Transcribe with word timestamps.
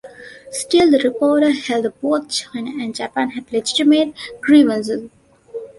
Still, 0.49 0.89
the 0.89 0.97
report 0.97 1.43
held 1.43 1.85
that 1.85 2.01
both 2.01 2.27
China 2.27 2.71
and 2.83 2.95
Japan 2.95 3.29
had 3.29 3.53
legitimate 3.53 4.15
grievances. 4.41 5.11